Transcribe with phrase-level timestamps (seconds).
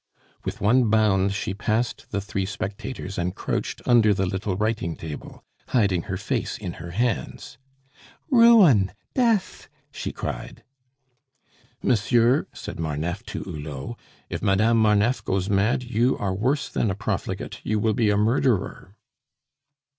[0.43, 5.43] With one bound she passed the three spectators and crouched under the little writing table,
[5.67, 7.59] hiding her face in her hands.
[8.31, 8.93] "Ruin!
[9.13, 10.63] Death!" she cried.
[11.83, 13.95] "Monsieur," said Marneffe to Hulot,
[14.27, 18.17] "if Madame Marneffe goes mad, you are worse than a profligate; you will be a
[18.17, 18.95] murderer."